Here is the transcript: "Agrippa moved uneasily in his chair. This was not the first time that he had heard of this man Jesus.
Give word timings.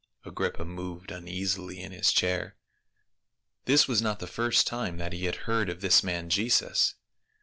"Agrippa 0.25 0.65
moved 0.65 1.11
uneasily 1.11 1.79
in 1.79 1.91
his 1.91 2.11
chair. 2.11 2.55
This 3.65 3.87
was 3.87 4.01
not 4.01 4.17
the 4.17 4.25
first 4.25 4.65
time 4.65 4.97
that 4.97 5.13
he 5.13 5.25
had 5.25 5.35
heard 5.45 5.69
of 5.69 5.81
this 5.81 6.01
man 6.01 6.27
Jesus. 6.27 6.95